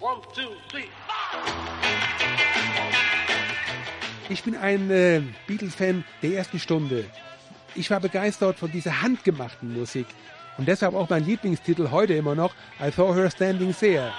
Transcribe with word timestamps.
One, 0.00 0.20
two, 0.34 0.50
three. 0.68 0.86
Ich 4.28 4.42
bin 4.42 4.56
ein 4.56 4.90
äh, 4.90 5.22
Beatles-Fan 5.46 6.02
der 6.20 6.30
ersten 6.32 6.58
Stunde. 6.58 7.04
Ich 7.76 7.92
war 7.92 8.00
begeistert 8.00 8.58
von 8.58 8.72
dieser 8.72 9.02
handgemachten 9.02 9.72
Musik. 9.72 10.06
Und 10.58 10.66
deshalb 10.66 10.94
auch 10.94 11.08
mein 11.08 11.24
Lieblingstitel 11.24 11.92
heute 11.92 12.14
immer 12.14 12.34
noch, 12.34 12.54
I 12.80 12.90
Saw 12.90 13.14
Her 13.14 13.30
Standing 13.30 13.72
There. 13.72 14.12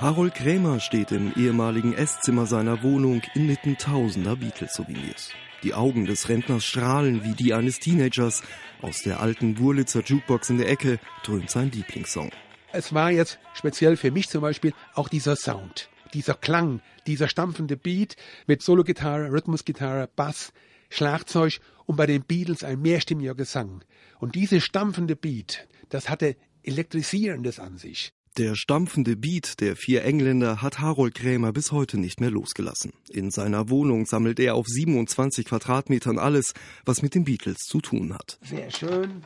Harold 0.00 0.34
Krämer 0.34 0.80
steht 0.80 1.12
im 1.12 1.34
ehemaligen 1.36 1.92
Esszimmer 1.92 2.46
seiner 2.46 2.82
Wohnung 2.82 3.20
inmitten 3.34 3.76
tausender 3.76 4.34
Beatles-Souvenirs. 4.34 5.28
Die 5.62 5.74
Augen 5.74 6.06
des 6.06 6.30
Rentners 6.30 6.64
strahlen 6.64 7.22
wie 7.22 7.34
die 7.34 7.52
eines 7.52 7.80
Teenagers. 7.80 8.42
Aus 8.80 9.02
der 9.02 9.20
alten 9.20 9.58
Wurlitzer 9.58 10.02
Jukebox 10.02 10.48
in 10.48 10.56
der 10.56 10.70
Ecke 10.70 11.00
dröhnt 11.22 11.50
sein 11.50 11.70
Lieblingssong. 11.70 12.30
Es 12.72 12.94
war 12.94 13.10
jetzt 13.10 13.38
speziell 13.52 13.98
für 13.98 14.10
mich 14.10 14.30
zum 14.30 14.40
Beispiel 14.40 14.72
auch 14.94 15.10
dieser 15.10 15.36
Sound, 15.36 15.90
dieser 16.14 16.32
Klang, 16.32 16.80
dieser 17.06 17.28
stampfende 17.28 17.76
Beat 17.76 18.16
mit 18.46 18.62
Solo-Gitarre, 18.62 19.30
Rhythmusgitarre, 19.30 20.08
Bass, 20.16 20.54
Schlagzeug 20.88 21.60
und 21.84 21.96
bei 21.96 22.06
den 22.06 22.22
Beatles 22.22 22.64
ein 22.64 22.80
mehrstimmiger 22.80 23.34
Gesang. 23.34 23.84
Und 24.18 24.34
diese 24.34 24.62
stampfende 24.62 25.14
Beat, 25.14 25.68
das 25.90 26.08
hatte 26.08 26.36
elektrisierendes 26.62 27.60
an 27.60 27.76
sich. 27.76 28.14
Der 28.38 28.54
stampfende 28.54 29.16
Beat 29.16 29.60
der 29.60 29.74
vier 29.74 30.04
Engländer 30.04 30.62
hat 30.62 30.78
Harold 30.78 31.16
Krämer 31.16 31.52
bis 31.52 31.72
heute 31.72 31.98
nicht 31.98 32.20
mehr 32.20 32.30
losgelassen. 32.30 32.92
In 33.08 33.32
seiner 33.32 33.68
Wohnung 33.70 34.06
sammelt 34.06 34.38
er 34.38 34.54
auf 34.54 34.66
27 34.68 35.46
Quadratmetern 35.46 36.16
alles, 36.16 36.54
was 36.84 37.02
mit 37.02 37.16
den 37.16 37.24
Beatles 37.24 37.58
zu 37.58 37.80
tun 37.80 38.14
hat. 38.14 38.38
Sehr 38.42 38.70
schön. 38.70 39.24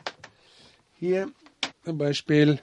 Hier 0.97 1.31
zum 1.83 1.99
Beispiel 1.99 2.59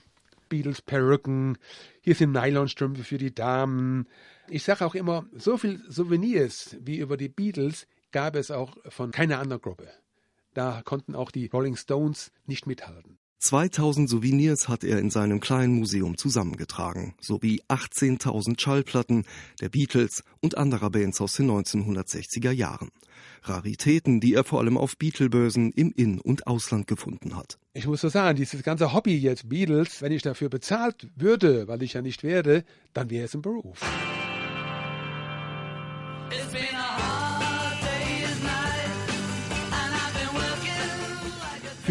Beatles 0.49 0.83
Perücken. 0.83 1.59
Hier 2.01 2.17
sind 2.17 2.33
Nylonstrümpfe 2.33 3.05
für 3.05 3.19
die 3.19 3.35
Damen. 3.35 4.09
Ich 4.49 4.65
sage 4.65 4.85
auch 4.85 4.97
immer, 4.97 5.25
so 5.37 5.57
viel 5.57 5.81
Souvenirs 5.89 6.77
wie 6.81 6.99
über 6.99 7.17
die 7.17 7.29
Beatles 7.29 7.87
gab 8.11 8.35
es 8.35 8.51
auch 8.51 8.77
von 8.89 9.13
keiner 9.13 9.39
anderen 9.39 9.63
Gruppe. 9.63 9.89
Da 10.55 10.83
konnten 10.85 11.15
auch 11.15 11.31
die 11.31 11.47
Rolling 11.47 11.77
Stones 11.77 12.33
nicht 12.47 12.67
mithalten. 12.67 13.19
2000 13.43 14.09
Souvenirs 14.09 14.69
hat 14.69 14.85
er 14.85 15.01
in 15.01 15.11
seinem 15.11 15.41
kleinen 15.41 15.75
Museum 15.75 16.17
zusammengetragen, 16.17 17.15
sowie 17.21 17.61
18.000 17.69 18.61
Schallplatten 18.61 19.25
der 19.61 19.69
Beatles 19.69 20.23
und 20.41 20.57
anderer 20.57 20.91
Bands 20.91 21.21
aus 21.21 21.35
den 21.35 21.51
1960er 21.51 22.53
Jahren. 22.53 22.91
Raritäten, 23.43 24.21
die 24.21 24.35
er 24.35 24.45
vor 24.45 24.61
allem 24.61 24.79
auf 24.79 24.97
Beatlebörsen 24.97 25.73
im 25.73 25.91
In- 25.91 26.21
und 26.21 26.47
Ausland 26.47 26.87
gefunden 26.87 27.37
hat. 27.37 27.59
Ich 27.75 27.89
muss 27.89 28.03
so 28.03 28.09
sagen, 28.09 28.37
dieses 28.37 28.63
ganze 28.63 28.93
Hobby 28.93 29.19
jetzt 29.19 29.49
Beatles, 29.49 30.03
wenn 30.03 30.13
ich 30.13 30.23
dafür 30.23 30.49
bezahlt 30.49 31.09
würde, 31.17 31.67
weil 31.67 31.83
ich 31.83 31.95
ja 31.95 32.03
nicht 32.03 32.23
werde, 32.23 32.65
dann 32.93 33.11
wäre 33.11 33.25
es 33.25 33.35
ein 33.35 33.43
Beruf. 33.43 33.81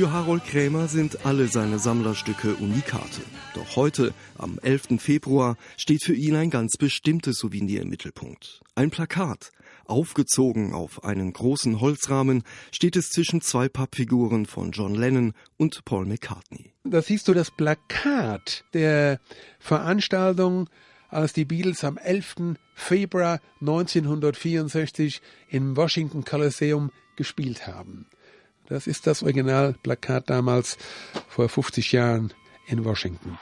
Für 0.01 0.11
Harold 0.11 0.43
Krämer 0.45 0.87
sind 0.87 1.27
alle 1.27 1.47
seine 1.47 1.77
Sammlerstücke 1.77 2.55
Unikate. 2.55 3.21
Doch 3.53 3.75
heute, 3.75 4.15
am 4.35 4.57
11. 4.57 4.99
Februar, 4.99 5.57
steht 5.77 6.03
für 6.03 6.15
ihn 6.15 6.35
ein 6.35 6.49
ganz 6.49 6.71
bestimmtes 6.79 7.37
Souvenir 7.37 7.83
im 7.83 7.89
Mittelpunkt. 7.89 8.61
Ein 8.73 8.89
Plakat. 8.89 9.51
Aufgezogen 9.85 10.73
auf 10.73 11.03
einen 11.03 11.31
großen 11.33 11.81
Holzrahmen 11.81 12.41
steht 12.71 12.95
es 12.95 13.09
zwischen 13.09 13.41
zwei 13.41 13.69
Pappfiguren 13.69 14.47
von 14.47 14.71
John 14.71 14.95
Lennon 14.95 15.33
und 15.57 15.85
Paul 15.85 16.07
McCartney. 16.07 16.73
Da 16.83 17.03
siehst 17.03 17.27
du 17.27 17.35
das 17.35 17.51
Plakat 17.51 18.65
der 18.73 19.19
Veranstaltung, 19.59 20.67
als 21.09 21.33
die 21.33 21.45
Beatles 21.45 21.83
am 21.83 21.99
11. 21.99 22.55
Februar 22.73 23.39
1964 23.59 25.21
im 25.49 25.77
Washington 25.77 26.25
Coliseum 26.25 26.89
gespielt 27.17 27.67
haben. 27.67 28.07
Das 28.71 28.87
ist 28.87 29.05
das 29.05 29.21
Originalplakat 29.21 30.29
damals 30.29 30.77
vor 31.27 31.49
50 31.49 31.91
Jahren 31.91 32.33
in 32.67 32.85
Washington. 32.85 33.37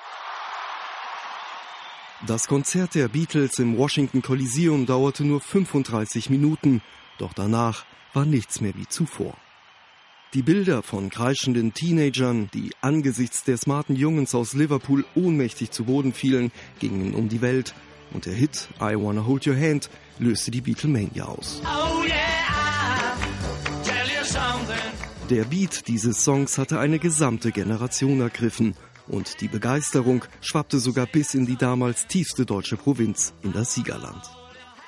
Das 2.25 2.47
Konzert 2.47 2.95
der 2.95 3.09
Beatles 3.09 3.59
im 3.59 3.77
Washington 3.77 4.23
Coliseum 4.23 4.87
dauerte 4.87 5.23
nur 5.23 5.39
35 5.39 6.31
Minuten, 6.31 6.81
doch 7.19 7.33
danach 7.33 7.85
war 8.11 8.25
nichts 8.25 8.59
mehr 8.59 8.73
wie 8.75 8.87
zuvor. 8.87 9.37
Die 10.33 10.41
Bilder 10.41 10.81
von 10.81 11.11
kreischenden 11.11 11.75
Teenagern, 11.75 12.49
die 12.55 12.71
angesichts 12.81 13.43
der 13.43 13.57
smarten 13.57 13.95
Jungens 13.95 14.33
aus 14.33 14.53
Liverpool 14.53 15.05
ohnmächtig 15.13 15.69
zu 15.69 15.83
Boden 15.83 16.11
fielen, 16.11 16.51
gingen 16.79 17.13
um 17.13 17.29
die 17.29 17.41
Welt 17.41 17.75
und 18.13 18.25
der 18.25 18.33
Hit 18.33 18.67
I 18.81 18.95
Wanna 18.95 19.27
Hold 19.27 19.45
Your 19.45 19.55
Hand 19.55 19.91
löste 20.17 20.49
die 20.49 20.61
Beatlemania 20.61 21.25
aus. 21.25 21.61
Oh 21.65 22.03
yeah, 22.03 23.28
Der 25.29 25.43
Beat 25.43 25.87
dieses 25.87 26.23
Songs 26.23 26.57
hatte 26.57 26.79
eine 26.79 26.97
gesamte 26.97 27.51
Generation 27.51 28.19
ergriffen 28.19 28.73
und 29.07 29.41
die 29.41 29.47
Begeisterung 29.47 30.25
schwappte 30.41 30.79
sogar 30.79 31.05
bis 31.05 31.35
in 31.35 31.45
die 31.45 31.55
damals 31.55 32.07
tiefste 32.07 32.47
deutsche 32.47 32.77
Provinz, 32.77 33.35
in 33.43 33.53
das 33.53 33.75
Siegerland. 33.75 34.23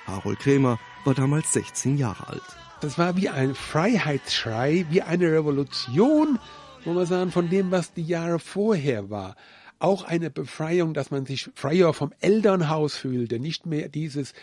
Harold 0.07 0.40
Krämer 0.40 0.79
war 1.06 1.13
damals 1.13 1.53
16 1.53 1.96
Jahre 1.96 2.28
alt. 2.28 2.41
Das 2.81 2.97
war 2.97 3.18
wie 3.18 3.29
ein 3.29 3.53
Freiheitsschrei, 3.53 4.88
wie 4.90 5.03
eine 5.03 5.31
Revolution, 5.31 6.40
wo 6.85 6.94
man 6.94 7.06
sagen, 7.06 7.29
von 7.29 7.47
dem, 7.47 7.69
was 7.69 7.94
die 7.94 8.02
Jahre 8.02 8.40
vorher 8.40 9.12
war. 9.12 9.35
Auch 9.78 10.06
eine 10.06 10.31
Befreiung, 10.31 10.96
dass 10.96 11.12
man 11.12 11.28
sich 11.28 11.52
freier 11.53 11.94
vom 11.94 12.13
Elternhaus 12.19 12.96
fühlte, 12.96 13.40
nicht 13.40 13.68
mehr 13.68 13.90
dieses 13.90 14.34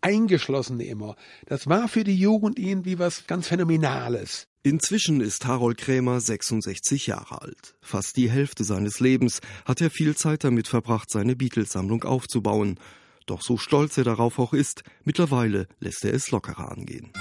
Eingeschlossene 0.00 0.84
immer. 0.84 1.16
Das 1.46 1.66
war 1.66 1.88
für 1.88 2.04
die 2.04 2.16
Jugend 2.16 2.58
irgendwie 2.58 2.98
was 2.98 3.26
ganz 3.26 3.48
Phänomenales. 3.48 4.46
Inzwischen 4.62 5.20
ist 5.20 5.46
Harold 5.46 5.78
Krämer 5.78 6.20
66 6.20 7.06
Jahre 7.06 7.42
alt. 7.42 7.74
Fast 7.80 8.16
die 8.16 8.30
Hälfte 8.30 8.64
seines 8.64 9.00
Lebens 9.00 9.40
hat 9.64 9.80
er 9.80 9.90
viel 9.90 10.16
Zeit 10.16 10.44
damit 10.44 10.68
verbracht, 10.68 11.10
seine 11.10 11.36
Beatles-Sammlung 11.36 12.04
aufzubauen. 12.04 12.78
Doch 13.26 13.42
so 13.42 13.56
stolz 13.56 13.96
er 13.98 14.04
darauf 14.04 14.38
auch 14.38 14.52
ist, 14.52 14.82
mittlerweile 15.04 15.68
lässt 15.80 16.04
er 16.04 16.12
es 16.12 16.30
lockerer 16.30 16.70
angehen. 16.70 17.12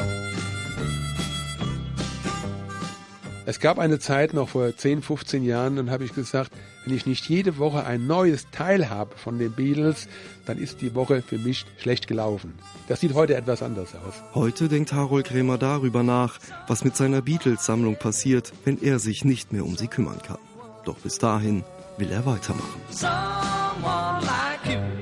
Es 3.48 3.62
gab 3.62 3.80
eine 3.80 3.98
Zeit 3.98 4.34
noch 4.34 4.50
vor 4.50 4.76
10, 4.76 5.02
15 5.02 5.42
Jahren, 5.42 5.78
dann 5.78 5.90
habe 5.90 6.04
ich 6.04 6.14
gesagt, 6.14 6.52
wenn 6.84 6.94
ich 6.94 7.06
nicht 7.06 7.30
jede 7.30 7.58
Woche 7.58 7.86
ein 7.86 8.06
neues 8.06 8.52
Teil 8.52 8.90
habe 8.90 9.16
von 9.16 9.40
den 9.40 9.54
Beatles, 9.54 10.10
dann 10.46 10.58
ist 10.58 10.82
die 10.82 10.94
Woche 10.96 11.22
für 11.22 11.38
mich 11.38 11.66
schlecht 11.78 12.10
gelaufen. 12.10 12.56
Das 12.90 13.00
sieht 13.00 13.14
heute 13.14 13.38
etwas 13.38 13.64
anders 13.64 13.96
aus. 13.96 14.16
Heute 14.34 14.68
denkt 14.68 14.92
Harold 14.92 15.28
Krämer 15.28 15.58
darüber 15.58 16.04
nach, 16.04 16.40
was 16.68 16.84
mit 16.84 16.98
seiner 16.98 17.22
Beatles-Sammlung 17.22 17.96
passiert, 17.96 18.52
wenn 18.66 18.82
er 18.82 19.00
sich 19.00 19.24
nicht 19.24 19.54
mehr 19.54 19.64
um 19.64 19.78
sie 19.78 19.88
kümmern 19.88 20.22
kann. 20.22 20.40
Doch 20.84 20.98
bis 20.98 21.18
dahin 21.18 21.64
will 21.98 22.12
er 22.12 22.26
weitermachen. 22.26 22.82
Someone 22.90 24.26
like 24.26 24.97